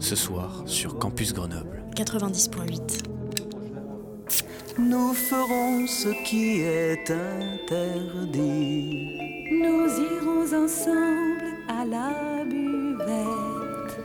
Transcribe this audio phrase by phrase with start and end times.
[0.00, 1.82] ce soir sur Campus Grenoble.
[1.94, 3.04] 90.8.
[4.78, 8.86] Nous ferons ce qui est interdit.
[9.50, 13.98] Nous irons ensemble à la buvette.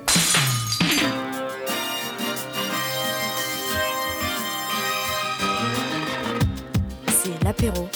[7.08, 7.88] C'est l'apéro.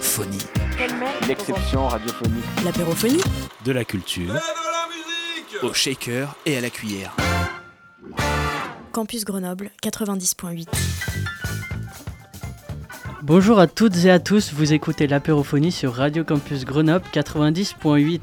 [0.00, 0.38] Phonie.
[1.28, 2.44] L'exception radiophonique.
[2.64, 3.22] L'apérophonie
[3.64, 4.34] De la culture.
[5.62, 7.16] Au shaker et à la cuillère.
[8.92, 10.68] Campus Grenoble 90.8.
[13.22, 18.20] Bonjour à toutes et à tous, vous écoutez l'apérophonie sur Radio Campus Grenoble 90.8.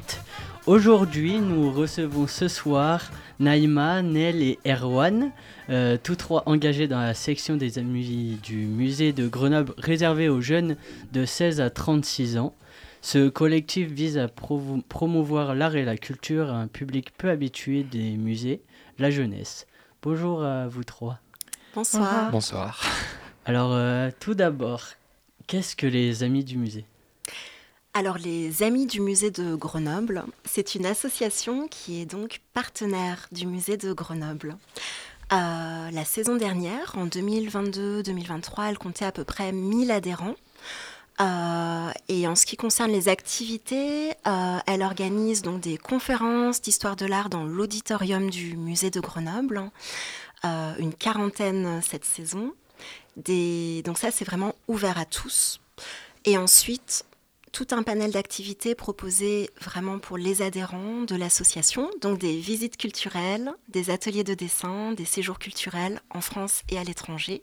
[0.66, 5.30] Aujourd'hui, nous recevons ce soir Naïma, Nel et Erwan,
[5.68, 10.40] euh, tous trois engagés dans la section des amis du musée de Grenoble réservé aux
[10.40, 10.76] jeunes
[11.12, 12.54] de 16 à 36 ans.
[13.02, 18.16] Ce collectif vise à promouvoir l'art et la culture à un public peu habitué des
[18.16, 18.62] musées,
[18.98, 19.66] la jeunesse.
[20.02, 21.20] Bonjour à vous trois.
[21.74, 22.30] Bonsoir.
[22.30, 22.82] Bonsoir.
[23.44, 24.82] Alors, euh, tout d'abord,
[25.46, 26.84] qu'est-ce que les amis du musée?
[27.98, 33.46] Alors les Amis du musée de Grenoble, c'est une association qui est donc partenaire du
[33.46, 34.58] musée de Grenoble.
[35.32, 40.34] Euh, la saison dernière, en 2022-2023, elle comptait à peu près 1000 adhérents.
[41.20, 46.96] Euh, et en ce qui concerne les activités, euh, elle organise donc des conférences d'histoire
[46.96, 49.70] de l'art dans l'auditorium du musée de Grenoble,
[50.44, 52.52] Euh, une quarantaine cette saison.
[53.16, 55.60] Donc ça, c'est vraiment ouvert à tous.
[56.24, 57.06] Et ensuite,
[57.52, 63.50] tout un panel d'activités proposées vraiment pour les adhérents de l'association, donc des visites culturelles,
[63.68, 67.42] des ateliers de dessin, des séjours culturels en France et à l'étranger.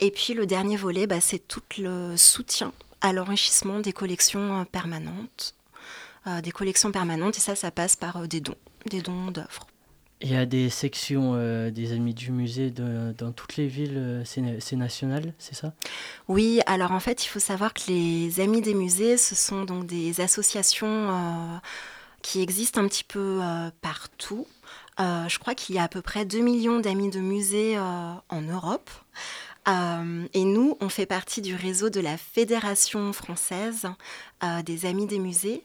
[0.00, 4.64] Et puis le dernier volet, bah, c'est tout le soutien à l'enrichissement des collections euh,
[4.64, 5.54] permanentes.
[6.26, 8.54] Euh, des collections permanentes, et ça, ça passe par euh, des dons,
[8.88, 9.66] des dons d'œuvres.
[10.22, 14.22] Il y a des sections euh, des amis du musée de- dans toutes les villes,
[14.24, 15.74] c'est na- c'est national, c'est ça?
[16.28, 19.84] Oui, alors en fait, il faut savoir que les Amis des musées, ce sont donc
[19.86, 21.60] des associations
[22.22, 23.40] qui existent un petit peu
[23.82, 24.46] partout.
[24.98, 28.88] Je crois qu'il y a à peu près 2 millions d'amis de musées en Europe.
[29.68, 33.86] Euh, et nous, on fait partie du réseau de la Fédération française
[34.42, 35.64] euh, des Amis des musées,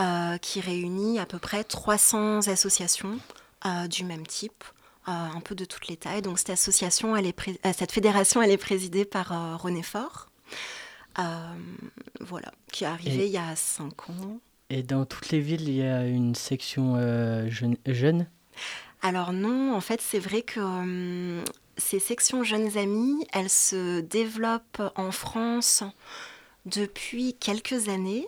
[0.00, 3.18] euh, qui réunit à peu près 300 associations
[3.90, 4.62] du même type,
[5.06, 6.22] un peu de toutes les tailles.
[6.22, 10.28] Donc cette association, elle est pré- cette fédération, elle est présidée par René Faure,
[12.20, 14.38] voilà, qui est arrivé Et- il y a 5 ans.
[14.70, 16.94] Et dans toutes les villes, il y a une section
[17.48, 18.26] jeune, jeune?
[19.02, 21.42] Alors non, en fait, c'est vrai que hum,
[21.78, 25.84] ces sections jeunes amis, elles se développent en France
[26.66, 28.26] depuis quelques années.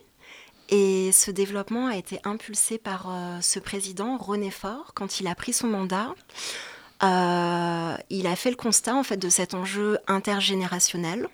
[0.69, 5.34] Et ce développement a été impulsé par euh, ce président, René Faure, quand il a
[5.34, 6.15] pris son mandat.
[7.03, 11.28] Euh, il a fait le constat en fait de cet enjeu intergénérationnel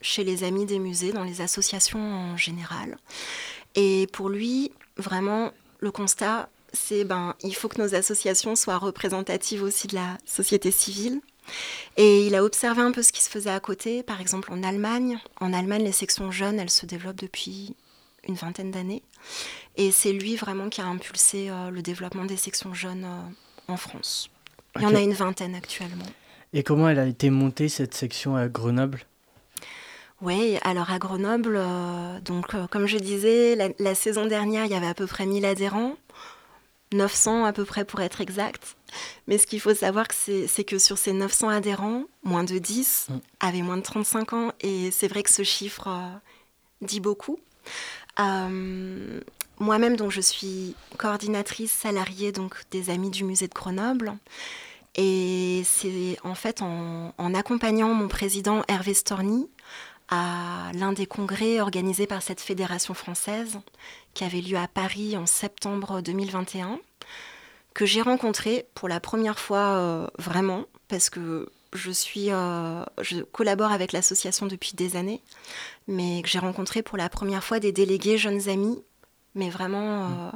[0.00, 2.96] chez les amis des musées, dans les associations en général.
[3.76, 9.62] Et pour lui, vraiment, le constat, c'est ben il faut que nos associations soient représentatives
[9.62, 11.20] aussi de la société civile.
[11.96, 14.62] Et il a observé un peu ce qui se faisait à côté, par exemple en
[14.62, 15.18] Allemagne.
[15.40, 17.74] En Allemagne, les sections jeunes, elles se développent depuis
[18.26, 19.02] une vingtaine d'années.
[19.76, 23.76] Et c'est lui vraiment qui a impulsé euh, le développement des sections jeunes euh, en
[23.76, 24.30] France.
[24.76, 26.06] Il y en a une vingtaine actuellement.
[26.52, 29.04] Et comment elle a été montée, cette section à Grenoble?
[30.22, 34.70] Oui, alors à Grenoble, euh, donc euh, comme je disais, la, la saison dernière, il
[34.70, 35.94] y avait à peu près 1000 adhérents,
[36.92, 38.76] 900 à peu près pour être exact.
[39.26, 43.18] Mais ce qu'il faut savoir, c'est que sur ces 900 adhérents, moins de 10 Mm.
[43.40, 46.08] avaient moins de 35 ans, et c'est vrai que ce chiffre euh,
[46.82, 47.38] dit beaucoup.
[48.18, 49.20] Euh,
[49.58, 54.14] Moi-même, donc, je suis coordinatrice salariée donc, des Amis du musée de Grenoble.
[54.96, 59.48] Et c'est en fait en, en accompagnant mon président Hervé Storny
[60.10, 63.58] à l'un des congrès organisés par cette fédération française
[64.14, 66.78] qui avait lieu à Paris en septembre 2021
[67.74, 73.20] que j'ai rencontré pour la première fois euh, vraiment parce que je suis euh, je
[73.20, 75.22] collabore avec l'association depuis des années
[75.86, 78.82] mais que j'ai rencontré pour la première fois des délégués jeunes amis
[79.34, 80.30] mais vraiment euh,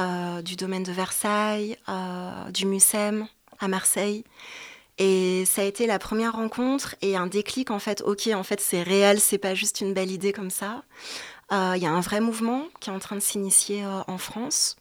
[0.00, 1.76] euh, du domaine de Versailles
[2.52, 3.26] du MUSEM
[3.58, 4.24] à Marseille
[5.00, 8.02] et ça a été la première rencontre et un déclic en fait.
[8.02, 10.82] Ok, en fait c'est réel, c'est pas juste une belle idée comme ça.
[11.52, 14.18] Euh, Il y a un vrai mouvement qui est en train de s'initier euh, en
[14.18, 14.76] France.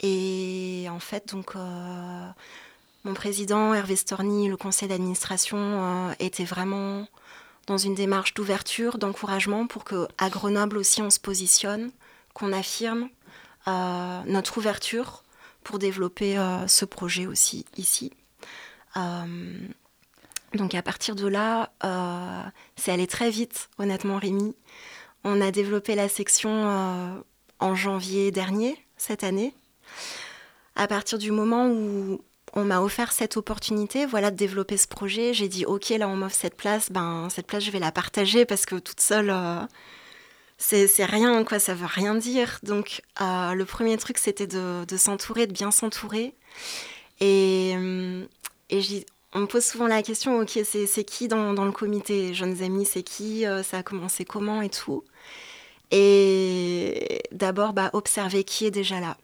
[0.00, 2.26] Et en fait donc euh,
[3.04, 7.06] mon président Hervé Storny, le conseil d'administration euh, était vraiment
[7.66, 11.92] dans une démarche d'ouverture, d'encouragement pour que à Grenoble aussi on se positionne,
[12.32, 13.10] qu'on affirme
[13.68, 15.22] euh, notre ouverture
[15.64, 16.36] pour développer
[16.66, 18.12] ce projet aussi ici.
[20.54, 21.72] Donc à partir de là,
[22.76, 24.54] c'est allé très vite, honnêtement Rémi.
[25.24, 27.24] On a développé la section
[27.60, 29.54] en janvier dernier, cette année.
[30.76, 32.20] À partir du moment où
[32.54, 35.34] on m'a offert cette opportunité, voilà, de développer ce projet.
[35.34, 38.44] J'ai dit, ok, là, on m'offre cette place, ben cette place, je vais la partager
[38.44, 39.60] parce que toute seule, euh,
[40.58, 42.60] c'est rien, quoi, ça veut rien dire.
[42.62, 46.34] Donc, euh, le premier truc, c'était de, s'entourer, de bien s'entourer.
[47.20, 48.24] Et, euh,
[48.70, 48.80] et
[49.32, 52.34] on me pose souvent la question, ok, c'est qui dans, le comité?
[52.34, 53.44] Jeunes Amis, c'est qui?
[53.62, 55.04] Ça a commencé comment et tout?
[55.90, 59.16] Et d'abord, bah, observer qui est déjà là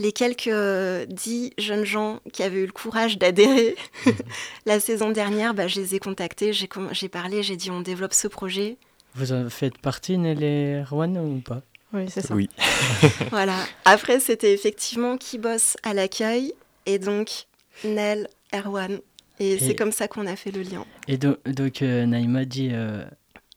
[0.00, 3.76] les quelques euh, dix jeunes gens qui avaient eu le courage d'adhérer
[4.66, 8.26] la saison dernière, bah, je les ai contactés, j'ai parlé, j'ai dit on développe ce
[8.26, 8.78] projet.
[9.14, 11.60] Vous en faites partie, Nelly Erwan, ou pas?
[11.92, 12.34] Oui, c'est ça.
[12.34, 12.48] Oui.
[13.30, 13.56] voilà.
[13.84, 16.54] Après, c'était effectivement qui bosse à l'accueil,
[16.86, 17.46] et donc
[17.84, 19.00] Nel, Erwan.
[19.38, 20.84] Et, c'est comme ça qu'on a fait le lien.
[21.08, 23.04] Et donc, euh, Naïma dit euh,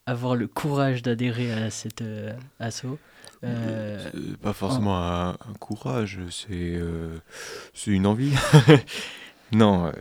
[0.05, 2.01] avoir le courage d'adhérer à cet
[2.59, 2.97] assaut.
[3.43, 4.09] Euh,
[4.41, 7.17] pas forcément un, courage, c'est euh,
[7.73, 8.33] c'est une envie.
[9.51, 9.91] non, euh,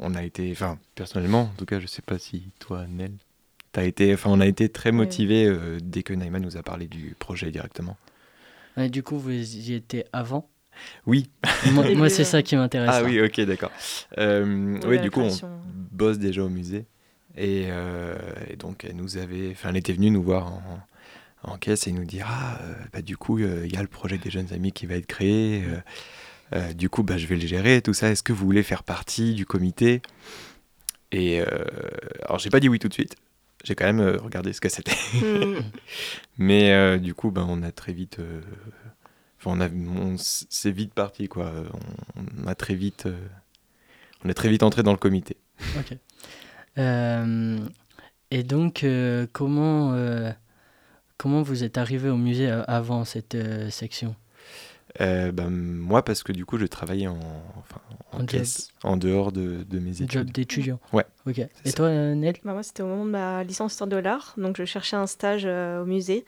[0.00, 3.12] on a été, enfin personnellement, en tout cas, je sais pas si toi, Nel,
[3.74, 5.48] as été, enfin on a été très motivés
[5.80, 7.96] dès que Naïma nous a parlé du projet directement.
[8.76, 10.48] Et du coup, vous y étiez avant?
[11.06, 11.30] Oui.
[11.72, 12.90] moi, c'est ça qui m'intéresse.
[12.92, 13.72] Ah oui, ok, d'accord.
[14.16, 15.30] oui, du coup, on
[15.92, 16.86] bosse déjà au musée.
[17.36, 17.68] Et,
[18.48, 20.80] et, donc, elle nous avait, enfin, elle était venue nous voir en,
[21.42, 23.82] en caisse et il nous dit ah euh, bah, du coup euh, il y a
[23.82, 25.64] le projet des jeunes amis qui va être créé
[26.54, 28.82] euh, du coup bah, je vais le gérer tout ça est-ce que vous voulez faire
[28.82, 30.02] partie du comité?
[31.10, 31.40] Et
[32.22, 33.16] alors j'ai pas dit oui tout de suite
[33.64, 35.60] j'ai quand même regardé ce que c'était hmm.
[36.38, 38.18] mais du coup bah, on a très vite
[39.38, 39.68] enfin on a
[40.18, 41.52] c'est vite parti quoi
[42.42, 43.08] on, a très vite
[44.24, 45.36] on est très vite entré dans le comité
[45.78, 45.96] ok
[48.30, 48.84] et donc
[49.32, 49.94] comment
[51.18, 54.14] Comment vous êtes arrivé au musée euh, avant cette euh, section?
[55.00, 57.18] Euh, ben, Moi, parce que du coup, je travaillais en,
[58.12, 60.12] en, caisse, en dehors de, de mes études.
[60.12, 61.04] Job d'étudiant Ouais.
[61.26, 61.40] Ok.
[61.64, 64.34] Et toi, Nel bah, Moi, c'était au moment de ma licence histoire de l'art.
[64.38, 66.24] Donc, je cherchais un stage au musée.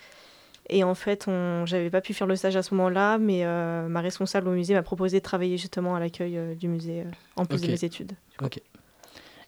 [0.71, 1.67] Et en fait, on...
[1.67, 4.83] j'avais pas pu faire le stage à ce moment-là, mais ma responsable au musée m'a
[4.83, 7.05] proposé de travailler justement à l'accueil du musée,
[7.37, 8.13] en plus de mes études.
[8.43, 8.61] Ok.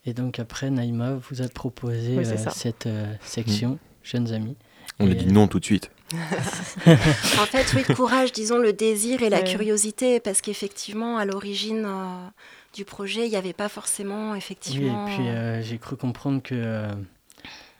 [0.04, 2.88] Et donc après, Naïma vous a proposé cette
[3.22, 3.78] section, mm.
[4.02, 4.56] Jeunes Amis.
[4.98, 5.90] On a dit non tout de suite.
[6.86, 11.84] en fait, oui, le courage, disons le désir et la curiosité, parce qu'effectivement, à l'origine
[11.86, 12.28] euh,
[12.74, 15.06] du projet, il n'y avait pas forcément, effectivement.
[15.06, 16.88] Oui, et puis euh, j'ai cru comprendre que euh,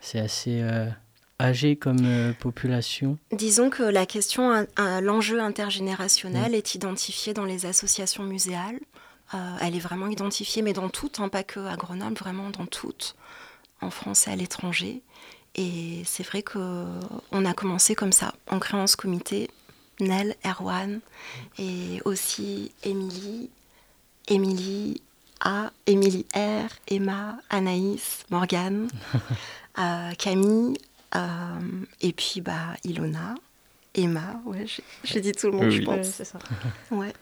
[0.01, 0.63] c'est assez
[1.39, 3.17] âgé comme population?
[3.31, 6.55] Disons que la question, l'enjeu intergénérationnel mm.
[6.55, 8.79] est identifié dans les associations muséales.
[9.61, 13.15] elle est vraiment identifiée, mais dans toutes, hein, pas que à Grenoble, vraiment dans toutes,
[13.81, 15.01] en France et à l'étranger.
[15.55, 19.49] Et c'est vrai qu'on a commencé comme ça, en créant ce comité.
[19.99, 20.99] Nel, Erwan
[21.59, 23.49] et aussi Émilie,
[24.27, 25.01] Émilie
[25.39, 28.87] A, Émilie R, Emma, Anaïs, Morgane,
[29.79, 30.77] euh, Camille,
[31.15, 31.59] euh,
[32.01, 33.35] et puis bah, Ilona,
[33.93, 34.65] Emma, ouais,
[35.03, 36.07] j'ai dit tout le monde, je pense.
[36.07, 36.39] c'est ça.
[36.91, 37.13] ouais.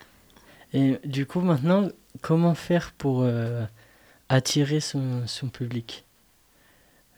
[0.74, 1.90] Et du coup, maintenant,
[2.22, 3.66] comment faire pour euh,
[4.30, 6.06] attirer son, son public?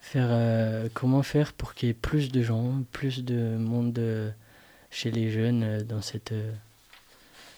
[0.00, 4.30] Faire, euh, comment faire pour qu'il y ait plus de gens, plus de monde euh,
[4.90, 6.34] chez les jeunes euh, dans cette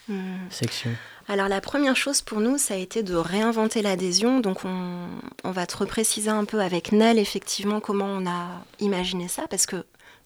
[0.08, 0.36] hmm.
[0.50, 0.90] section?
[1.28, 4.40] Alors la première chose pour nous, ça a été de réinventer l'adhésion.
[4.40, 5.08] Donc on,
[5.50, 9.84] va te repréciser un peu avec Nel effectivement comment on a imaginé ça, parce que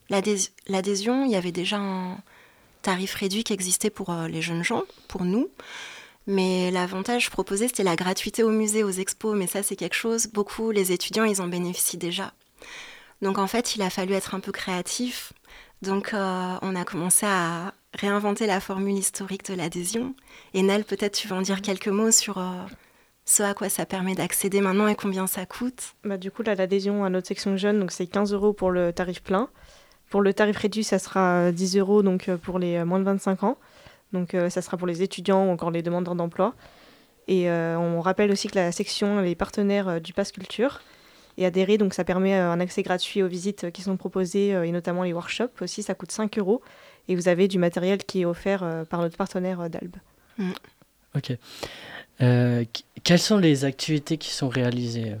[0.09, 2.17] l'adhésion, il y avait déjà un
[2.83, 5.49] tarif réduit qui existait pour les jeunes gens, pour nous.
[6.27, 9.35] Mais l'avantage proposé, c'était la gratuité au musée, aux expos.
[9.35, 12.33] Mais ça, c'est quelque chose, beaucoup, les étudiants, ils en bénéficient déjà.
[13.21, 15.33] Donc en fait, il a fallu être un peu créatif.
[15.81, 20.13] Donc euh, on a commencé à réinventer la formule historique de l'adhésion.
[20.53, 22.51] Et Nel, peut-être tu veux en dire quelques mots sur euh,
[23.25, 25.95] ce à quoi ça permet d'accéder maintenant et combien ça coûte?
[26.03, 29.21] Bah, Du coup, l'adhésion à notre section jeune, donc c'est 15 euros pour le tarif
[29.23, 29.49] plein.
[30.09, 33.57] Pour le tarif réduit, ça sera 10 euros donc pour les moins de 25 ans.
[34.13, 36.53] Donc euh, ça sera pour les étudiants ou encore les demandeurs d'emploi.
[37.27, 40.81] Et euh, on rappelle aussi que la section est partenaire euh, du Pass Culture
[41.41, 45.03] et adhérer, donc ça permet un accès gratuit aux visites qui sont proposées et notamment
[45.03, 46.61] les workshops aussi, ça coûte 5 euros
[47.07, 49.95] et vous avez du matériel qui est offert par notre partenaire d'Albe.
[50.37, 50.51] Mm.
[51.15, 51.37] Ok.
[53.03, 55.15] quelles sont les activités qui sont réalisées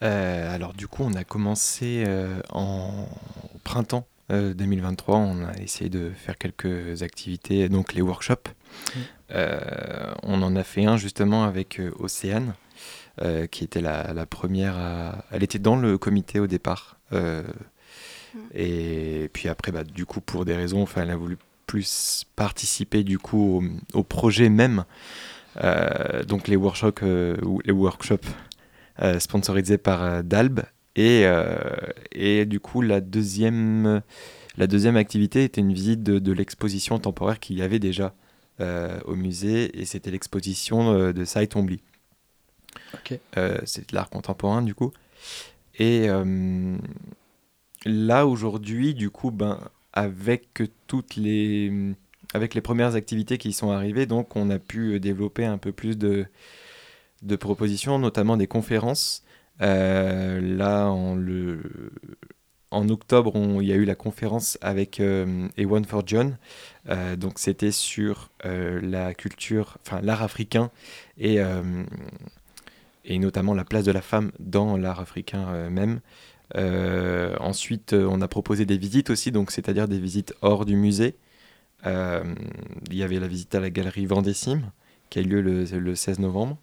[0.00, 2.04] Alors du coup, on a commencé
[2.50, 3.06] en
[3.62, 8.48] printemps 2023, euh, on a essayé de faire quelques activités, donc les workshops.
[9.30, 12.54] on en a fait un justement avec Océane,
[13.50, 15.24] qui était la, première à...
[15.30, 16.98] Elle était dans le comité au départ.
[17.12, 17.42] Mm.
[18.54, 23.02] Et puis après, bah, du coup, pour des raisons, enfin, elle a voulu plus participer
[23.02, 24.84] du coup au, projet même.
[26.28, 28.28] donc les workshops, les workshops
[29.18, 30.60] sponsorisés par Dalb
[30.94, 31.24] et,
[32.12, 34.02] et du coup la deuxième
[34.58, 38.14] la deuxième activité était une visite de, l'exposition temporaire qu'il y avait déjà
[38.60, 41.46] euh, au musée, et c'était l'exposition euh, de Sai
[43.36, 44.92] Euh, c'est de l'art contemporain, du coup.
[45.78, 46.08] Et
[47.84, 49.60] là, aujourd'hui, du coup, ben,
[49.92, 51.94] avec toutes les
[52.34, 55.96] avec les premières activités qui sont arrivées, donc on a pu développer un peu plus
[55.96, 56.26] de,
[57.22, 59.22] de propositions, notamment des conférences.
[59.60, 61.16] là, en
[62.70, 66.36] en octobre, il y a eu la conférence avec euh, A1 for John.
[66.88, 70.70] Euh, donc c'était sur euh, la culture, enfin l'art africain
[71.18, 71.38] et,
[73.06, 76.00] et notamment la place de la femme dans l'art africain même.
[76.54, 81.14] ensuite, on a proposé des visites aussi, donc c'est-à-dire des visites hors du musée.
[81.84, 84.70] il y avait la visite à la galerie Vendécime
[85.10, 86.58] qui a eu lieu le 16 novembre.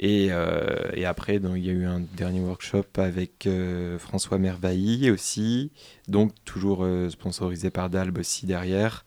[0.00, 4.38] Et, euh, et, après, donc, il y a eu un dernier workshop avec euh, François
[4.38, 5.72] Mervailly aussi,
[6.06, 9.04] donc toujours euh, sponsorisé par Dalb aussi derrière.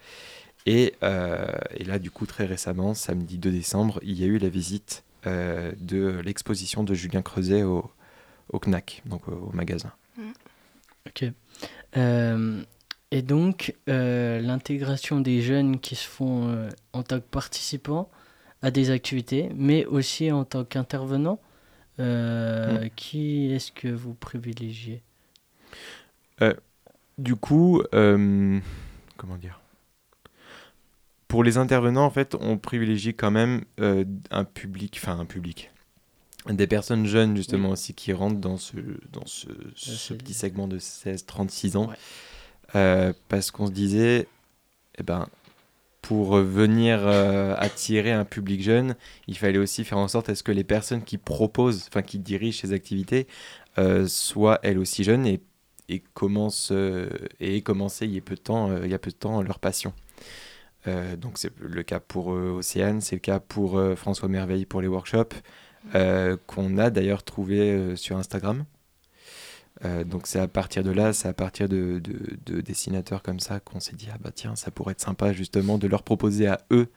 [0.66, 4.50] Et, et, là, du coup, très récemment, samedi 2 décembre, il y a eu la
[4.50, 7.90] visite de l'exposition de Julien Creuset au,
[8.50, 9.92] au CNAC, donc au, magasin.
[10.18, 10.32] Mm.
[11.08, 11.24] Ok.
[13.12, 18.10] et donc, l'intégration des jeunes qui se font en tant que participants,
[18.62, 21.40] à des activités, mais aussi en tant qu'intervenant.
[22.00, 22.90] Euh, mm.
[22.96, 25.04] Qui est-ce que vous privilégiez?
[26.42, 26.54] Euh,
[27.18, 28.60] Du coup, euh,
[29.18, 29.61] comment dire?
[31.32, 35.72] Pour les intervenants, en fait, on privilégie quand même un public, enfin un public,
[36.50, 38.76] des personnes jeunes justement aussi qui rentrent dans ce,
[39.14, 41.90] dans ce, ce petit segment de 16-36 ans.
[43.30, 44.28] parce qu'on se disait,
[44.98, 45.28] eh ben,
[46.02, 48.96] pour venir euh, attirer un public jeune,
[49.28, 52.20] il fallait aussi faire en sorte à ce que les personnes qui proposent, enfin qui
[52.20, 53.28] dirigent ces activités,
[53.78, 55.42] euh, soient elles aussi jeunes et,
[55.90, 57.08] et commencent euh,
[57.40, 59.94] et il y a peu de temps, il y a peu de temps leur passion.
[60.86, 65.36] Donc c'est le cas pour Océane, c'est le cas pour François Merveille pour les workshops,
[66.48, 68.66] qu'on a d'ailleurs trouvé sur Instagram.
[69.86, 72.02] Euh, donc c'est à partir de là, c'est à partir de,
[72.46, 75.78] de, dessinateurs comme ça qu'on s'est dit ah bah tiens ça pourrait être sympa justement
[75.78, 76.88] de leur proposer à eux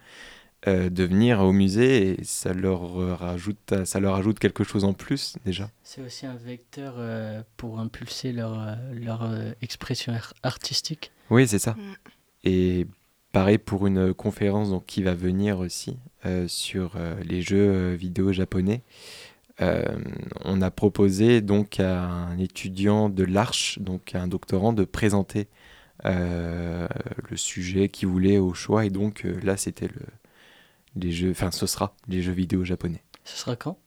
[0.66, 4.92] euh, de venir au musée et ça leur rajoute ça leur ajoute quelque chose en
[4.92, 5.70] plus déjà.
[5.82, 9.30] C'est aussi un vecteur euh, pour impulser leur, leur
[9.62, 10.12] expression
[10.42, 11.10] artistique.
[11.30, 11.72] Oui c'est ça.
[11.72, 11.94] Mm.
[12.44, 12.86] Et
[13.34, 15.98] pareil pour une conférence donc qui va venir aussi
[16.46, 18.80] sur les jeux vidéo japonais.
[19.60, 19.84] Euh,
[20.44, 25.48] on a proposé donc à un étudiant de l'Arche, donc à un doctorant, de présenter
[26.04, 26.88] euh,
[27.30, 28.84] le sujet qu'il voulait au choix.
[28.84, 30.02] Et donc euh, là, c'était le,
[30.96, 33.02] les jeux, enfin, ce sera les jeux vidéo japonais.
[33.24, 33.78] Ce sera quand?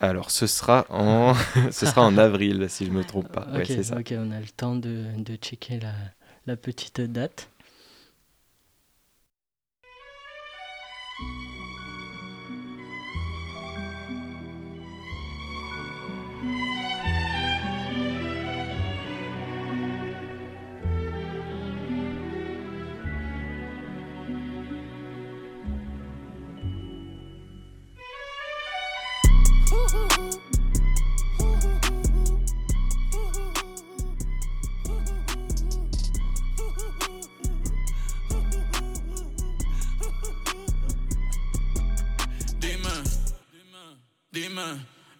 [0.00, 1.34] Alors, ce sera en,
[1.70, 3.46] ce sera en avril, si je ne me trompe pas.
[3.54, 3.96] Ok, ça.
[3.96, 5.94] on a le temps de, de checker la,
[6.46, 7.48] la petite date.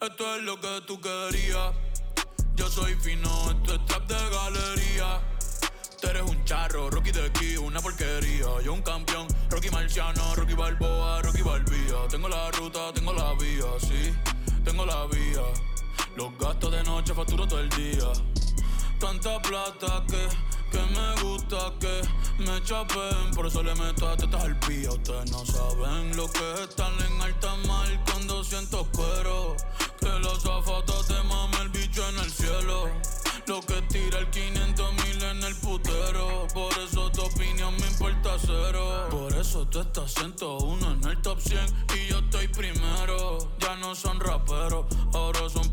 [0.00, 1.75] Esto es lo que tú querías.
[2.57, 5.21] Yo soy fino, esto es trap de galería.
[6.00, 8.47] Tú eres un charro, Rocky de aquí, una porquería.
[8.64, 12.09] Yo un campeón, Rocky Marciano, Rocky Balboa, Rocky Balbía.
[12.09, 14.12] Tengo la ruta, tengo la vía, sí,
[14.64, 15.42] tengo la vía.
[16.16, 18.11] Los gastos de noche facturo todo el día.
[18.99, 20.28] Tanta plata que,
[20.70, 22.02] que me gusta que
[22.42, 23.34] me chapen.
[23.34, 24.90] Por eso le meto a tetas al pía.
[24.90, 29.56] Ustedes no saben lo que es estar en alta mar cuando siento cuero.
[30.00, 32.90] Que los zapatos te mame el bicho en el cielo.
[33.46, 36.46] Lo que tira el 500 mil en el putero.
[36.52, 39.08] Por eso tu opinión me importa cero.
[39.10, 41.60] Por eso tú estás 101 en el top 100
[41.96, 43.38] y yo estoy primero.
[43.58, 45.67] Ya no son raperos, ahora son.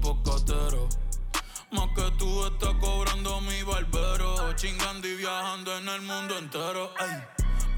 [1.71, 4.53] Más que tú estás cobrando mi barbero.
[4.55, 6.93] Chingando y viajando en el mundo entero.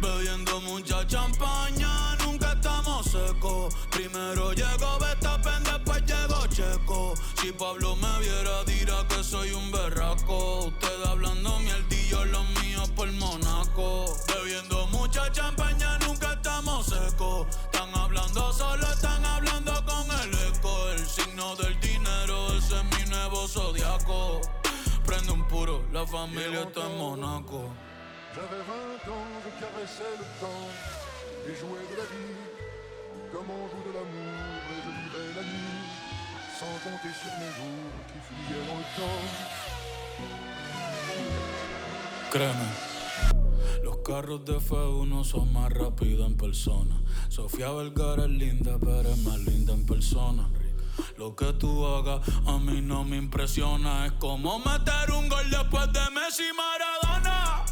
[0.02, 2.48] Bebiendo mucha champaña, nunca
[3.04, 3.70] seco.
[3.92, 7.14] Primero llego Betapen, después llego Checo.
[7.42, 10.66] Si Pablo me viera, dirá que soy un berraco.
[10.66, 14.06] Usted hablando mierdillo, los míos por Monaco.
[23.58, 24.40] Zodiaco.
[25.06, 27.62] Prende un puro, la familia está en Monaco.
[28.36, 30.70] J'avais 20 ans, je caressais le temps
[31.48, 32.36] et jouais de la vie
[33.32, 35.86] comme on joue de l'amour et je vivais la nuit
[36.60, 39.26] sans compter sur mes jours qui fuyaient dans le temps.
[42.32, 42.70] Créeme,
[43.84, 46.96] los carros de F1 son más rápidos en persona.
[47.30, 50.48] Sofía Vergara es linda, pero es más linda en persona.
[51.18, 54.06] Lo que tú hagas a mí no me impresiona.
[54.06, 57.66] Es como meter un gol después de Messi Maradona.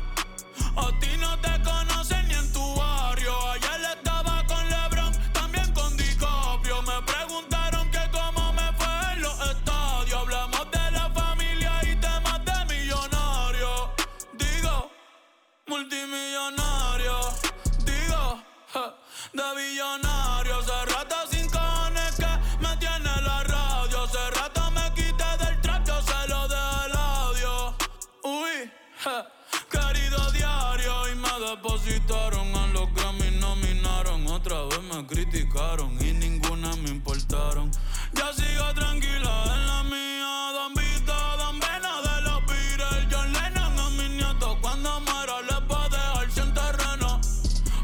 [0.77, 1.95] A ti no te conocen
[32.16, 34.28] depositaron a los Grammy, nominaron.
[34.28, 37.72] Otra vez me criticaron y ninguna me importaron.
[38.14, 40.52] Ya sigo tranquila en la mía.
[40.54, 43.08] Don Vito, Don Vena de los Beatles.
[43.12, 44.58] John Lennon a mis nietos.
[44.62, 47.22] Cuando muera les va a dejar sin terreno.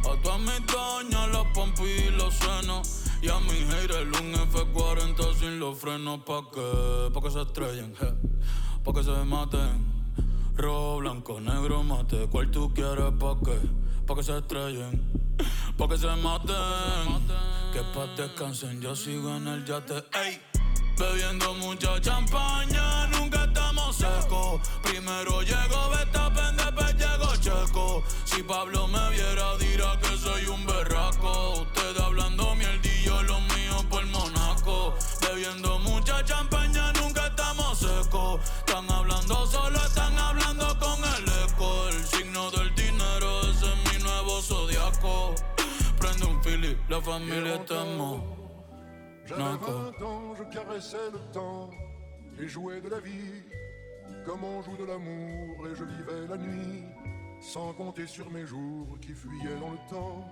[0.10, 3.04] A todas mis doñas, los pompis y los senos.
[3.22, 6.22] Y a mi haters un F40 sin los frenos.
[6.24, 7.10] ¿Pa' qué?
[7.14, 8.14] Pa' que se estrellen, je.
[8.84, 9.92] Pa' que se maten.
[10.56, 12.28] Rojo, blanco, negro, mate.
[12.30, 13.14] ¿Cuál tú quieres?
[13.20, 13.91] ¿Pa' qué?
[14.06, 15.02] Pa' que se estrellen.
[15.78, 17.22] Pa' que se maten.
[17.74, 20.04] Que pa' descansen, yo sigo en el yate.
[20.14, 20.42] Ey.
[20.98, 24.62] Bebiendo mucha champaña, nunca estamos secos.
[24.84, 28.04] Primero llego Betapen, después llego Checo.
[28.26, 31.62] Si Pablo me viera, dirá que soy un berraco.
[31.62, 34.94] Usted hablando mierdillo, lo mío por Monaco.
[35.22, 38.42] Bebiendo mucha champaña, nunca estamos secos.
[38.60, 39.48] Están hablando
[46.92, 48.24] la familia está en Monaco.
[49.26, 51.70] J'avais 20 ans, je caressais le temps
[52.38, 53.44] et jouais de la vie
[54.26, 56.84] comme on joue de l'amour et je vivais la nuit
[57.42, 60.28] sans compter sur mes jours qui fuyaient dans le temps.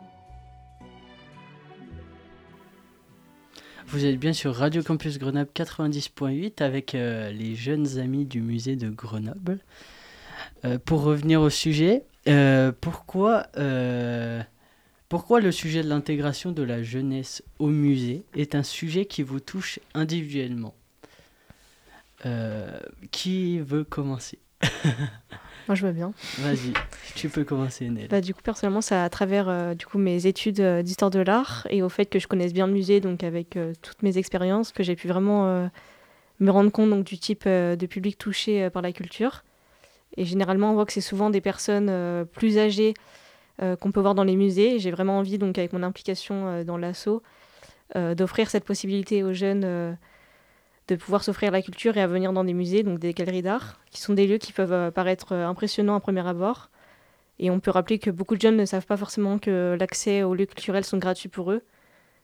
[3.88, 8.76] Vous êtes bien sur Radio Campus Grenoble 90.8 avec euh, les jeunes amis du musée
[8.76, 9.60] de Grenoble.
[10.66, 14.42] Euh, pour revenir au sujet, euh, pourquoi, euh,
[15.10, 19.40] pourquoi le sujet de l'intégration de la jeunesse au musée est un sujet qui vous
[19.40, 20.76] touche individuellement
[22.26, 22.80] Euh,
[23.12, 24.40] Qui veut commencer
[25.68, 26.14] Moi, je veux bien.
[26.40, 26.74] Vas-y,
[27.16, 28.08] tu peux commencer, Nel.
[28.08, 31.20] Bah, du coup, personnellement, c'est à travers euh, du coup, mes études euh, d'histoire de
[31.20, 34.18] l'art et au fait que je connaisse bien le musée, donc avec euh, toutes mes
[34.18, 35.70] expériences, que j'ai pu vraiment
[36.40, 39.44] me rendre compte donc, du type de public touché par la culture.
[40.18, 42.94] Et généralement, on voit que c'est souvent des personnes plus âgées
[43.80, 44.80] qu'on peut voir dans les musées.
[44.80, 47.22] J'ai vraiment envie, donc, avec mon implication euh, dans l'assaut,
[47.96, 49.94] euh, d'offrir cette possibilité aux jeunes euh,
[50.88, 53.80] de pouvoir s'offrir la culture et à venir dans des musées, donc des galeries d'art,
[53.92, 56.70] qui sont des lieux qui peuvent euh, paraître euh, impressionnants à premier abord.
[57.38, 60.36] Et on peut rappeler que beaucoup de jeunes ne savent pas forcément que l'accès aux
[60.36, 61.64] lieux culturels sont gratuits pour eux.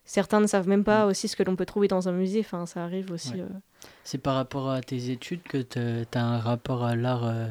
[0.04, 2.41] Certains ne savent même pas aussi ce que l'on peut trouver dans un musée.
[2.41, 3.34] Enfin, ça arrive aussi.
[3.34, 3.41] Ouais.
[3.41, 3.60] euh.
[4.04, 7.48] C'est par rapport à tes études que tu as un rapport à l'art euh,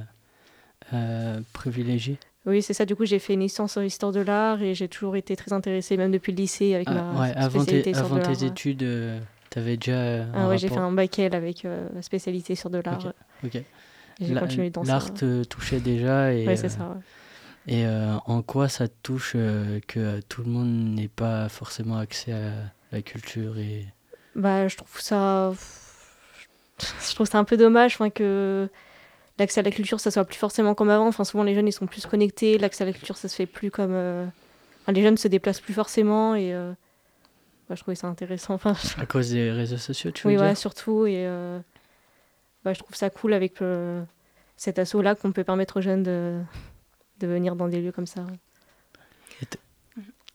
[0.93, 2.19] euh, privilégié?
[2.47, 2.85] Oui, c'est ça.
[2.85, 5.53] Du coup, j'ai fait une licence en histoire de l'art et j'ai toujours été très
[5.53, 8.37] intéressée, même depuis le lycée, avec Ah, ma ouais, avant tes, spécialité avant de l'art.
[8.37, 8.87] tes études,
[9.51, 12.53] tu avais déjà euh, Ah ouais, j'ai fait un bac L avec euh, la spécialité
[12.53, 13.13] histoire de l'art.
[13.45, 13.63] Ok,
[14.21, 14.83] j'ai continué dans.
[14.83, 17.75] L'art te touchait déjà et, Ouais, c'est euh, ça, ouais.
[17.75, 21.97] et euh, en quoi ça te touche euh, que tout le monde n'ait pas forcément
[21.97, 22.51] accès à
[22.93, 23.87] la culture et
[24.37, 25.53] Bah, je trouve ça.
[27.09, 28.69] Je trouve ça un peu dommage enfin, que
[29.39, 31.07] l'accès à la culture, ça soit plus forcément comme avant.
[31.09, 32.59] Enfin, souvent, les jeunes, ils sont plus connectés.
[32.59, 33.93] L'accès à la culture, ça se fait plus comme.
[33.95, 34.25] euh,
[34.83, 36.55] enfin, les jeunes se déplacent plus forcément et.
[36.55, 36.73] euh,
[37.69, 38.55] bah, je trouvais ça intéressant.
[38.55, 41.07] Enfin, à cause des réseaux sociaux, tu veux oui, dire ouais, surtout.
[41.07, 41.59] Et euh,
[42.63, 44.03] bah, je trouve ça cool avec euh,
[44.57, 46.39] cet assaut-là qu'on peut permettre aux jeunes de,
[47.21, 48.27] de venir dans des lieux comme ça.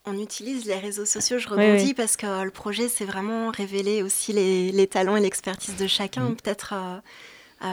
[0.05, 1.93] On utilise les réseaux sociaux, je rebondis, oui.
[1.93, 5.85] parce que euh, le projet, c'est vraiment révéler aussi les, les talents et l'expertise de
[5.87, 6.29] chacun.
[6.29, 6.35] Mhm.
[6.37, 6.99] Peut-être euh,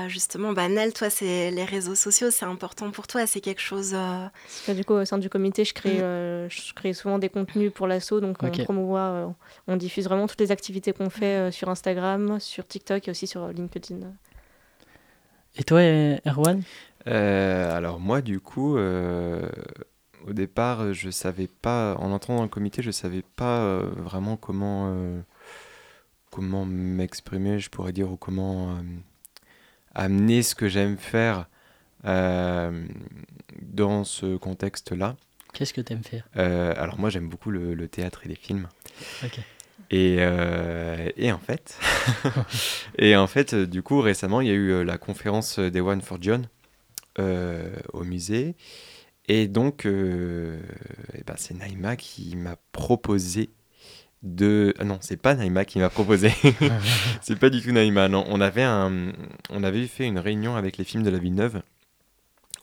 [0.09, 3.97] justement, bah, Nel, toi, c'est les réseaux sociaux, c'est important pour toi, c'est quelque chose.
[4.69, 6.51] du coup, au sein du comité, je crée, mm.
[6.51, 9.35] je crée souvent des contenus pour l'asso, donc on promouvoit,
[9.67, 13.49] on diffuse vraiment toutes les activités qu'on fait sur Instagram, sur TikTok et aussi sur
[13.49, 14.01] LinkedIn.
[15.57, 15.81] Et toi,
[16.27, 16.63] Erwan?
[17.07, 22.91] Alors moi, du coup, au départ, je savais pas, en entrant dans le comité, je
[22.91, 25.23] savais pas vraiment comment
[26.37, 28.83] comment m'exprimer, je pourrais dire, ou comment euh,
[29.97, 31.49] amener ce que j'aime faire
[32.05, 32.87] euh,
[33.61, 35.17] dans ce contexte-là.
[35.53, 36.29] Qu'est-ce que tu aimes faire?
[36.37, 38.69] Euh, Alors moi j'aime beaucoup le, théâtre et les films.
[39.91, 40.17] Et,
[41.17, 41.79] et, en fait,
[42.99, 46.19] et en fait, du coup récemment il y a eu la conférence des One for
[46.21, 46.49] John
[47.19, 48.55] au musée.
[49.29, 53.51] Et donc, ben, c'est Naïma qui m'a proposé
[54.23, 56.31] de ah non c'est pas Naïma qui m'a proposé.
[57.21, 58.25] C'est pas du tout Naïma non.
[58.29, 59.13] On avait un
[59.51, 61.63] on avait fait une réunion avec les films de la Villeneuve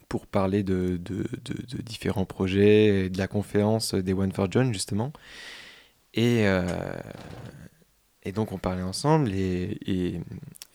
[0.10, 5.12] pour parler de, de, de, différents projets de la conférence des One for John justement.
[6.14, 6.94] Et euh,
[8.24, 10.22] et donc on parlait ensemble et, et,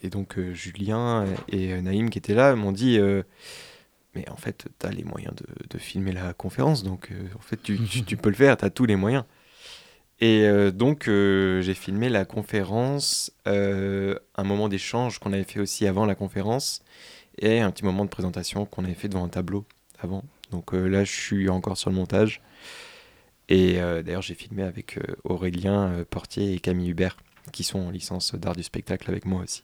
[0.02, 2.98] et donc euh, Julien et euh, Naïm qui étaient là m'ont dit
[4.14, 5.34] mais en fait tu as les moyens
[5.70, 8.70] de, filmer la conférence donc en fait tu, tu, tu peux le faire tu as
[8.70, 9.24] tous les moyens
[10.20, 15.60] et euh, donc, euh, j'ai filmé la conférence, euh, un moment d'échange qu'on avait fait
[15.60, 16.82] aussi avant la conférence,
[17.38, 19.64] et un petit moment de présentation qu'on avait fait devant un tableau
[20.00, 20.24] avant.
[20.50, 22.40] Donc là, je suis encore sur le montage.
[23.48, 27.16] Et d'ailleurs, j'ai filmé avec Aurélien Portier et Camille Hubert,
[27.52, 29.62] qui sont en licence d'art du spectacle avec moi aussi.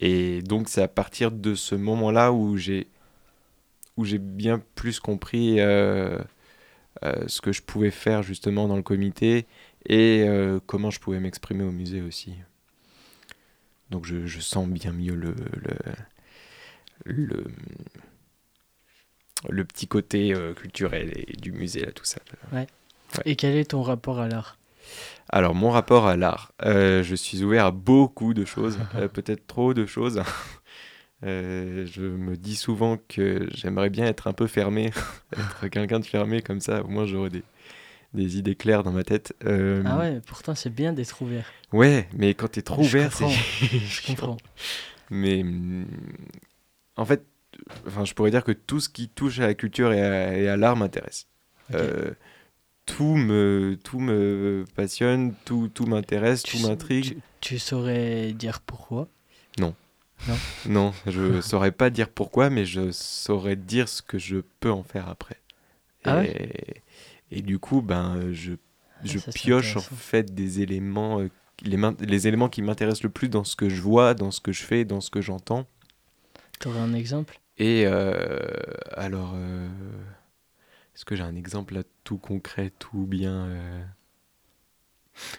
[0.00, 2.88] Et donc, c'est à partir de ce moment-là où j'ai
[3.96, 5.60] où j'ai bien plus compris
[7.02, 9.46] ce que je pouvais faire justement dans le comité
[9.86, 12.34] et euh, comment je pouvais m'exprimer au musée aussi.
[13.90, 15.34] Donc je, je sens bien mieux le,
[17.04, 17.44] le,
[19.48, 22.20] le, petit côté euh, culturel et du musée, là, tout ça.
[22.52, 22.66] Ouais.
[23.24, 24.58] Et quel est ton rapport à l'art?
[25.28, 28.78] Alors mon rapport à l'art, je suis ouvert à beaucoup de choses,
[29.12, 30.22] peut-être trop de choses.
[31.22, 34.90] Euh, je me dis souvent que j'aimerais bien être un peu fermé,
[35.36, 37.42] être quelqu'un de fermé comme ça, au moins j'aurais des,
[38.14, 39.34] des idées claires dans ma tête.
[39.44, 41.46] Euh, ah ouais, pourtant c'est bien d'être ouvert.
[41.72, 43.28] Ouais, mais quand t'es trop ouvert, c'est.
[43.28, 44.38] je comprends.
[45.10, 45.44] Mais
[46.96, 47.24] en fait,
[47.86, 50.76] enfin, je pourrais dire que tout ce qui touche à la culture et à, l'art
[50.76, 51.26] m'intéresse.
[51.74, 52.12] Euh,
[52.86, 57.18] tout me, tout me passionne, tout, tout m'intéresse, tout m'intrigue.
[57.40, 59.08] tu saurais dire pourquoi?
[59.58, 59.74] Non.
[60.66, 64.82] Non, je saurais pas dire pourquoi, mais je saurais dire ce que je peux en
[64.82, 65.36] faire après.
[66.04, 66.82] Ah et,
[67.30, 71.30] et, du coup, ben, je, ah, je pioche en fait des éléments, euh,
[71.62, 74.52] les, les éléments qui m'intéressent le plus dans ce que je vois, dans ce que
[74.52, 75.66] je fais, dans ce que j'entends.
[76.58, 77.38] Tu aurais un exemple?
[77.58, 78.38] Et euh,
[78.92, 79.68] alors, euh,
[80.94, 83.48] est-ce que j'ai un exemple là tout concret, tout bien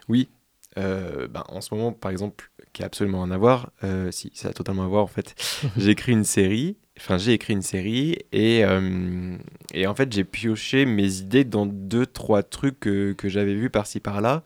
[0.08, 0.30] Oui,
[0.76, 3.72] ben, en ce moment, par exemple, qui a absolument rien à voir.
[3.84, 5.36] Euh, si, ça a totalement à voir en fait.
[5.78, 9.38] j'ai écrit une série, enfin j'ai écrit une série et, euh,
[9.74, 13.70] et en fait j'ai pioché mes idées dans deux, trois trucs que, que j'avais vus
[13.70, 14.44] par-ci par-là.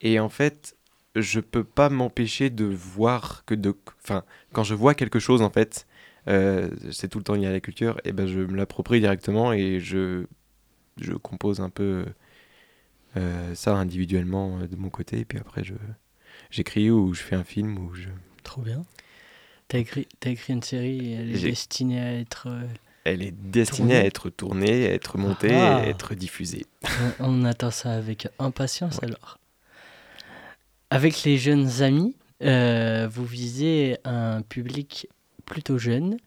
[0.00, 0.76] Et en fait,
[1.14, 3.74] je peux pas m'empêcher de voir que de.
[4.02, 5.86] Enfin, quand je vois quelque chose en fait,
[6.28, 9.52] euh, c'est tout le temps lié à la culture, et ben je me l'approprie directement
[9.52, 10.24] et je,
[11.00, 12.04] je compose un peu
[13.54, 15.74] ça individuellement de mon côté, et puis après je
[16.52, 18.08] j'écris ou je fais un film ou je.
[18.44, 18.84] Trop bien.
[19.68, 22.48] T'as écrit, as écrit une série et elle est destinée à être.
[22.48, 22.66] Euh,
[23.04, 25.86] elle est destinée à être tournée, à être montée, à ah.
[25.86, 26.66] être diffusée.
[27.18, 29.38] On attend ça avec impatience alors.
[30.90, 35.08] Avec les jeunes amis, euh, vous visez un public
[35.46, 36.18] plutôt jeune,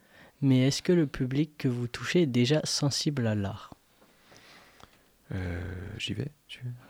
[0.41, 3.75] mais est-ce que le public que vous touchez est déjà sensible à l'art?
[5.33, 5.61] Euh,
[5.97, 6.31] J'y vais.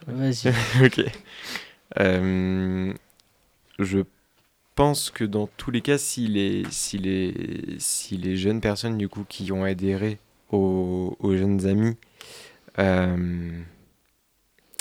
[0.07, 0.49] Vas-y.
[0.85, 1.01] ok.
[1.99, 2.93] Euh,
[3.79, 3.99] je
[4.75, 9.07] pense que dans tous les cas, si les, si les, si les jeunes personnes du
[9.07, 10.19] coup qui ont adhéré
[10.51, 11.97] aux, aux jeunes amis,
[12.79, 13.61] euh,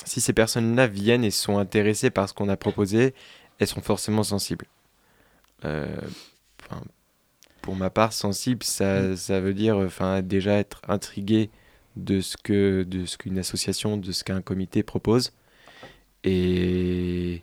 [0.05, 3.15] si ces personnes-là viennent et sont intéressées par ce qu'on a proposé,
[3.59, 4.67] elles sont forcément sensibles.
[5.65, 5.87] Euh,
[7.63, 9.17] pour ma part, sensible, ça, mm.
[9.17, 9.89] ça veut dire
[10.23, 11.51] déjà être intrigué
[11.97, 15.33] de ce que de ce qu'une association, de ce qu'un comité propose.
[16.25, 17.43] Et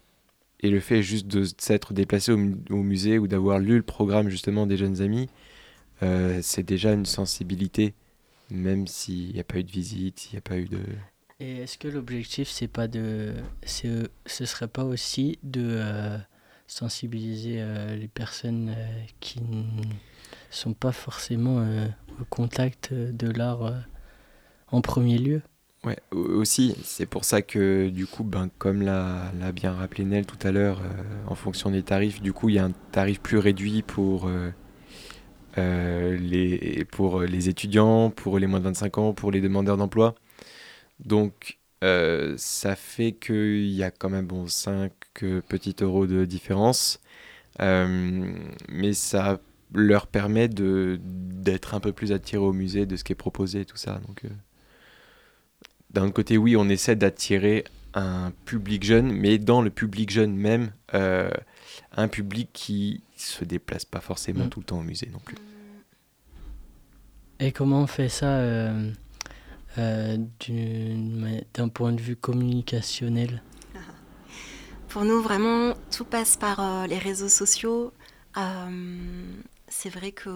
[0.62, 4.68] et le fait juste de s'être déplacé au, musée ou d'avoir lu le programme justement
[4.68, 5.28] des jeunes amis,
[6.04, 7.96] euh, c'est déjà une sensibilité,
[8.52, 10.80] même s'il n'y a pas eu de visite, s'il n'y a pas eu de...
[11.40, 13.34] Et est-ce que l'objectif, c'est pas de...
[13.66, 15.78] Ce serait pas aussi de...
[15.82, 16.18] Euh,
[16.72, 17.62] sensibiliser
[18.00, 18.74] les personnes
[19.20, 19.84] qui ne
[20.50, 21.62] sont pas forcément
[22.22, 23.74] au contact de l'art
[24.72, 25.42] en premier lieu.
[25.84, 30.38] Ouais, aussi, c'est pour ça que du coup, ben, comme l'a, bien rappelé Nel tout
[30.46, 30.82] à l'heure,
[31.28, 34.30] en fonction des tarifs, du coup, il y a un tarif plus réduit pour
[35.58, 40.16] euh, les, pour les étudiants, pour les moins de 25 ans, pour les demandeurs d'emploi.
[41.00, 44.94] Donc, euh, ça fait qu'il y a quand même bon, 5
[45.48, 47.02] petits euros de différence.
[47.62, 48.34] Euh,
[48.70, 49.42] mais ça
[49.74, 53.62] leur permet de, d'être un peu plus attirés au musée de ce qui est proposé
[53.62, 54.00] et tout ça.
[54.08, 54.26] Donc,
[55.94, 60.72] d'un côté, oui, on essaie d'attirer un public jeune, mais dans le public jeune même,
[60.94, 64.50] un public qui se déplace pas forcément mm.
[64.50, 65.36] tout le temps au musée non plus.
[67.42, 68.92] Et comment on fait ça euh,
[69.80, 70.18] euh,
[71.56, 73.42] d'un point de vue communicationnel?
[74.90, 77.94] Pour nous, vraiment, tout passe par euh, les réseaux sociaux.
[79.68, 80.30] c'est vrai que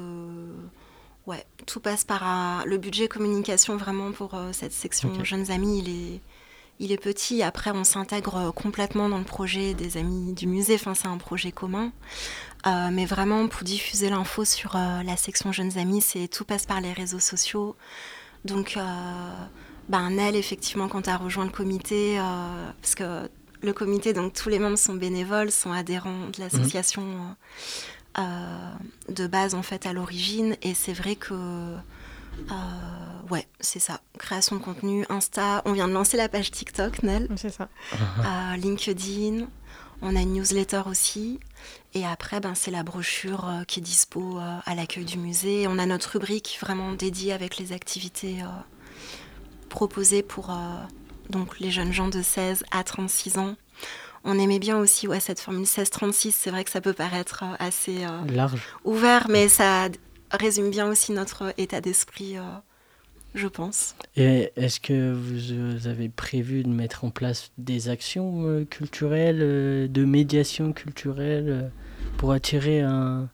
[1.28, 5.80] ouais, tout passe par le budget communication vraiment pour cette section jeunes amis.
[5.80, 6.22] Il est,
[6.80, 7.44] il est petit.
[7.44, 10.76] Après, on s'intègre complètement dans le projet des amis du musée.
[10.76, 11.92] Enfin, c'est un projet commun.
[12.68, 16.66] Euh, mais vraiment, pour diffuser l'info sur euh, la section Jeunes Amis, c'est tout passe
[16.66, 17.76] par les réseaux sociaux.
[18.44, 19.32] Donc, euh,
[19.88, 22.20] ben, elle, effectivement, quand tu as rejoint le comité,
[22.82, 23.30] parce que
[23.62, 27.04] le comité, donc tous les membres sont bénévoles, sont adhérents de l'association
[28.18, 30.56] de base, en fait, à l'origine.
[30.62, 31.76] Et c'est vrai que
[32.52, 34.02] euh, ouais, c'est ça.
[34.18, 35.62] Création de contenu, Insta.
[35.66, 37.28] On vient de lancer la page TikTok, Nel.
[37.36, 37.70] C'est ça.
[37.94, 39.48] Euh, LinkedIn.
[40.02, 41.40] On a une newsletter aussi.
[41.94, 45.68] Et après, ben, c'est la brochure euh, qui est dispo à l'accueil du musée.
[45.68, 48.38] On a notre rubrique vraiment dédiée avec les activités
[49.70, 50.56] proposées pour
[51.30, 53.56] donc les jeunes gens de 16 à 36 ans.
[54.26, 56.32] On aimait bien aussi ouais, cette formule 16-36.
[56.32, 59.88] C'est vrai que ça peut paraître assez large, ouvert, mais ça
[60.32, 62.42] résume bien aussi notre état d'esprit, euh,
[63.34, 63.96] je pense.
[64.16, 69.88] Et est-ce que vous avez prévu de mettre en place des actions euh, culturelles, euh,
[69.88, 71.72] de médiation culturelle,
[72.18, 73.30] pour attirer un,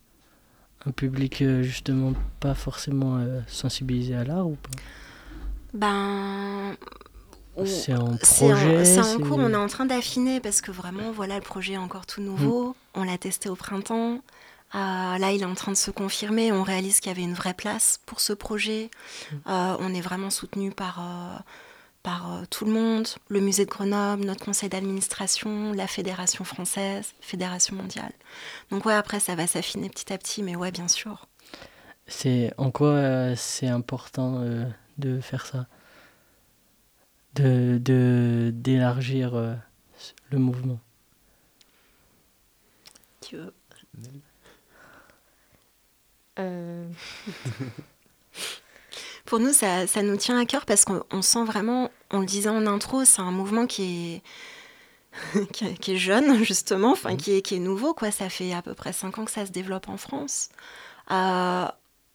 [0.85, 4.69] un public justement pas forcément sensibilisé à l'art ou pas?
[5.73, 6.75] Ben.
[7.65, 11.35] C'est en projet C'est en, cours, on est en train d'affiner parce que vraiment, voilà,
[11.35, 12.69] le projet est encore tout nouveau.
[12.69, 12.73] Mm.
[12.95, 14.21] On l'a testé au printemps.
[14.73, 16.51] Euh, là, il est en train de se confirmer.
[16.51, 18.89] On réalise qu'il y avait une vraie place pour ce projet.
[19.31, 19.35] Mm.
[19.47, 21.39] Euh, on est vraiment soutenu par, euh,
[22.03, 27.75] par tout le monde, le musée de Grenoble, notre conseil d'administration, la fédération française, fédération
[27.75, 28.13] mondiale.
[28.71, 31.27] Donc ouais, après, ça va s'affiner petit à petit, mais ouais, bien sûr.
[32.07, 34.43] C'est en quoi c'est important
[34.97, 35.67] de faire ça,
[37.35, 39.33] de d'élargir
[40.29, 40.79] le mouvement.
[43.21, 43.53] Tu veux
[46.39, 46.87] euh.
[49.25, 52.67] Pour nous, ça, nous tient à cœur parce qu'on sent vraiment, on le disait en
[52.67, 54.21] intro, c'est un mouvement qui
[55.33, 55.43] est,
[55.79, 57.93] qui, est, jeune, justement, enfin, qui, est, qui est nouveau.
[57.93, 58.11] Quoi.
[58.11, 60.49] Ça fait à peu près cinq ans que ça se développe en France.
[61.11, 61.65] Euh,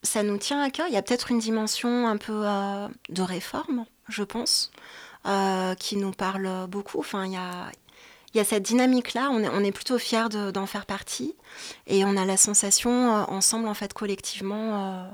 [0.03, 0.87] ça nous tient à cœur.
[0.89, 4.71] Il y a peut-être une dimension un peu euh, de réforme, je pense,
[5.79, 7.01] qui nous parle beaucoup.
[7.01, 11.35] Enfin, il y a, cette dynamique-là, on est, plutôt fiers d'en faire partie.
[11.87, 15.11] Et on a la sensation, euh, ensemble, en fait, collectivement, euh,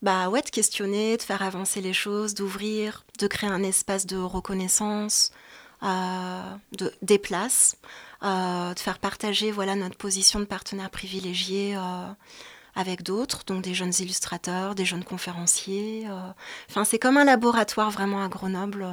[0.00, 4.16] bah ouais, de questionner, de faire avancer les choses, d'ouvrir, de créer un espace de
[4.16, 5.30] reconnaissance,
[5.82, 7.76] euh, de, des places,
[8.22, 11.76] de faire partager voilà, notre position de partenaire privilégié
[12.74, 16.06] avec d'autres, donc des jeunes illustrateurs, des jeunes conférenciers.
[16.70, 18.86] Enfin, c'est comme un laboratoire vraiment à Grenoble.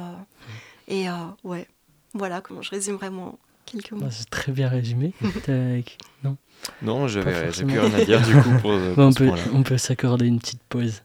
[0.88, 1.06] Et
[1.44, 1.66] ouais,
[2.14, 3.38] voilà comment je résumerais mon
[3.70, 4.06] quelques mots.
[4.10, 5.12] C'est très bien résumé.
[6.24, 6.36] non
[6.82, 9.78] Non, je n'ai plus rien à dire du coup pour, pour on, peut, on peut
[9.78, 11.02] s'accorder une petite pause.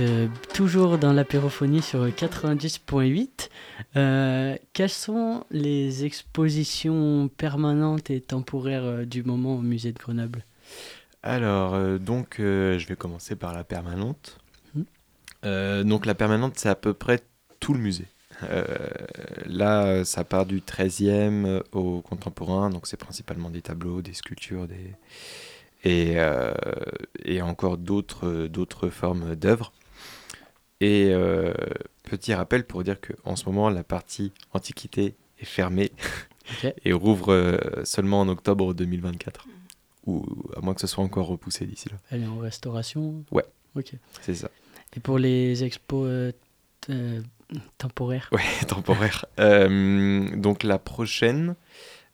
[0.00, 3.48] Êtes euh, toujours dans l'apérophonie sur 90.8.
[3.96, 10.44] Euh, quelles sont les expositions permanentes et temporaires euh, du moment au musée de Grenoble?
[11.22, 14.38] Alors, donc, je vais commencer par la permanente.
[14.74, 15.82] Mmh.
[15.82, 17.20] donc, la permanente, c'est à peu près
[17.58, 18.06] tout le musée.
[19.46, 24.94] là, ça part du 13e au contemporain, donc c'est principalement des tableaux, des sculptures, des,
[25.84, 26.52] et, euh,
[27.24, 29.72] et encore d'autres, d'autres formes d'œuvres.
[30.80, 31.52] Et euh,
[32.04, 35.92] petit rappel pour dire qu'en ce moment, la partie Antiquité est fermée
[36.84, 39.46] et rouvre euh, seulement en octobre 2024.
[40.06, 40.24] Ou
[40.56, 41.96] à moins que ce soit encore repoussé d'ici là.
[42.10, 43.44] Elle est en restauration Ouais.
[43.74, 43.92] Ok.
[44.22, 44.48] C'est ça.
[44.96, 46.32] Et pour les expos
[47.76, 49.26] temporaires Ouais, temporaires.
[49.36, 51.54] donc la prochaine,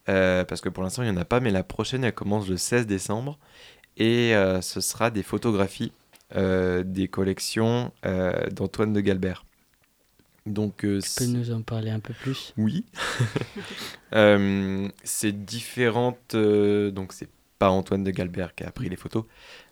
[0.09, 2.48] euh, parce que pour l'instant il n'y en a pas, mais la prochaine elle commence
[2.48, 3.38] le 16 décembre
[3.96, 6.04] et euh, ce sera des photographies euh,
[6.35, 7.92] des collections
[8.53, 9.44] d'Antoine de Galbert.
[10.47, 12.53] Donc, tu peux nous en parler un peu plus?
[12.57, 12.85] Oui.
[15.05, 16.37] c'est différentes.
[16.37, 19.25] donc, c'est pas Antoine de Galbert qui a pris les photos,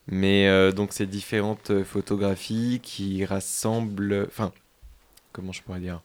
[0.06, 4.26] mais donc c'est différentes photographies qui rassemblent.
[4.28, 4.52] Enfin,
[5.32, 6.00] comment je pourrais dire?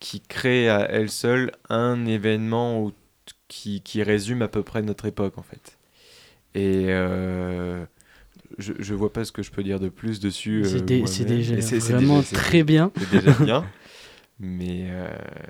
[0.00, 2.92] Qui créent à elles seules un événement
[3.48, 5.78] qui, qui, résume à peu près notre époque en fait.
[6.54, 7.84] Et euh,
[8.58, 10.62] je, je vois pas ce que je peux dire de plus dessus.
[10.64, 12.92] C'est euh, déjà vraiment très bien.
[12.96, 13.66] C'est déjà bien.
[14.38, 15.08] Mais euh,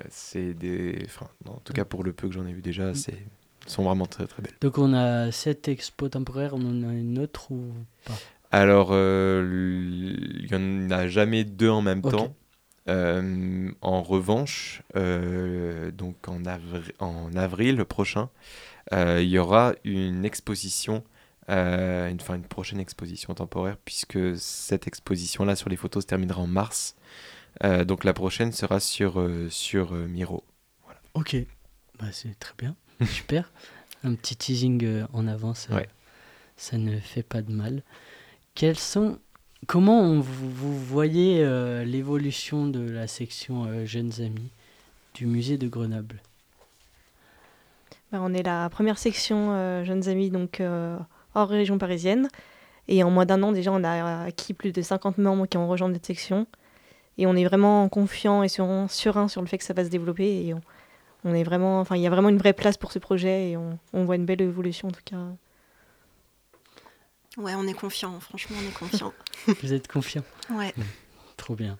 [0.09, 1.03] c'est des.
[1.05, 3.17] Enfin, en tout cas, pour le peu que j'en ai vu déjà, c'est
[3.67, 4.55] sont vraiment très très belles.
[4.59, 7.71] Donc on a cette expo temporaire, on en a une autre ou
[8.05, 8.17] pas?
[8.51, 12.35] Alors, il n'y en a jamais deux en même temps.
[12.87, 16.41] Euh, en revanche, euh, donc en,
[16.99, 18.29] en, avril prochain,
[18.91, 21.03] euh, il y aura une exposition,
[21.47, 26.47] une, enfin une prochaine exposition temporaire, puisque cette exposition-là sur les photos se terminera en
[26.47, 26.95] mars.
[27.85, 30.43] donc la prochaine sera sur, sur Miro.
[30.85, 30.99] Voilà.
[31.13, 31.35] Ok,
[31.99, 32.75] bah, c'est très bien,
[33.05, 33.51] super.
[34.03, 35.67] Un petit teasing en avance,
[36.57, 37.83] ça ne fait pas de mal.
[38.55, 39.19] Quels sont
[39.67, 44.49] Comment vous, voyez euh, l'évolution de la section euh, Jeunes Amis
[45.13, 46.19] du musée de Grenoble?
[48.11, 50.61] Bah, On est la première section euh, Jeunes Amis donc
[51.35, 52.27] hors région parisienne.
[52.87, 55.67] Et en moins d'un an, déjà, on a acquis plus de 50 membres qui ont
[55.67, 56.47] rejoint notre section.
[57.17, 58.87] Et on est vraiment confiant et serein,
[59.27, 60.47] sur le fait que ça va se développer.
[60.47, 60.53] Et
[61.23, 63.57] on, est vraiment, enfin, il y a vraiment une vraie place pour ce projet et
[63.57, 65.17] on, on voit une belle évolution en tout cas.
[67.37, 69.13] Ouais, on est confiant, franchement, on est confiant.
[69.63, 70.73] vous êtes confiant Ouais.
[71.37, 71.77] Trop bien.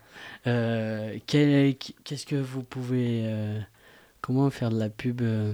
[0.47, 3.23] Euh, qu'est-ce que vous pouvez.
[3.25, 3.59] Euh,
[4.21, 5.53] comment faire de la pub euh,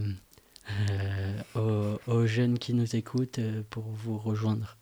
[1.55, 3.39] aux, jeunes qui nous écoutent
[3.69, 4.77] pour vous rejoindre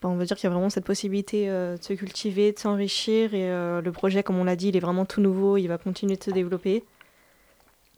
[0.00, 3.34] bah, On veut dire qu'il y a vraiment cette possibilité de se cultiver, de s'enrichir.
[3.34, 6.16] Et le projet, comme on l'a dit, il est vraiment tout nouveau, il va continuer
[6.16, 6.84] de se développer.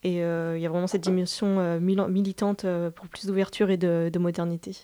[0.03, 4.77] Et il y a vraiment cette dimension militante pour plus d'ouverture et de modernité.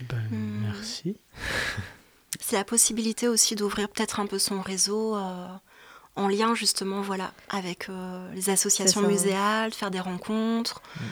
[0.00, 0.62] Eh ben, hmm.
[0.62, 1.16] Merci.
[2.40, 5.48] C'est la possibilité aussi d'ouvrir peut-être un peu son réseau euh,
[6.18, 10.82] en lien justement voilà, avec euh, les associations muséales, faire des rencontres.
[10.96, 11.04] Hmm.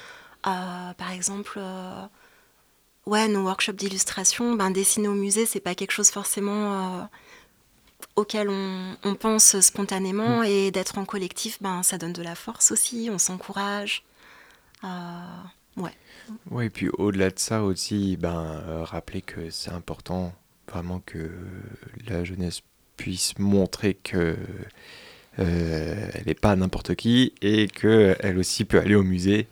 [0.49, 1.59] Euh, par exemple,
[3.07, 7.09] ouais, nos workshops d'illustration, ben, dessiner au musée, c'est pas quelque chose forcément
[8.15, 10.41] auquel on, pense spontanément.
[10.41, 10.45] Mm.
[10.45, 14.05] Et d'être en collectif, ben, ça donne de la force aussi, on s'encourage.
[14.85, 15.97] ouais.
[16.51, 20.33] Oui, et puis au-delà de ça aussi, ben, rappeler que c'est important
[20.69, 21.31] vraiment que
[22.07, 22.61] la jeunesse
[22.97, 24.37] puisse montrer que
[25.39, 29.49] euh, elle n'est pas n'importe qui et qu'elle aussi peut aller au musée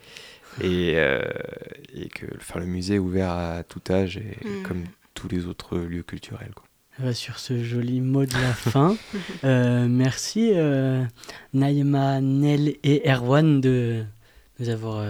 [0.61, 1.21] et, euh,
[1.93, 4.63] et que enfin, le musée est ouvert à tout âge et, mm.
[4.63, 4.83] comme
[5.13, 6.53] tous les autres lieux culturels.
[6.55, 7.13] Quoi.
[7.13, 8.97] sur ce joli mot de la fin,
[9.43, 10.53] euh, merci
[11.53, 14.03] Naïma, Nel et Erwan de
[14.59, 15.05] nous avoir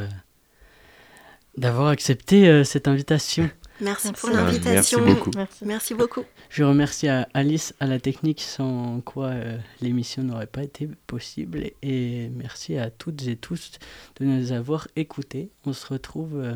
[1.57, 3.49] d'avoir accepté cette invitation.
[3.81, 5.01] Merci pour l'invitation.
[5.01, 5.31] Merci beaucoup.
[5.65, 5.93] Merci.
[5.93, 6.23] beaucoup.
[6.49, 11.71] Je remercie Alice à la technique sans quoi euh, l'émission n'aurait pas été possible.
[11.81, 13.71] Et merci à toutes et tous
[14.19, 15.49] de nous avoir écoutés.
[15.65, 16.53] On se retrouve euh,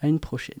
[0.00, 0.58] à une prochaine.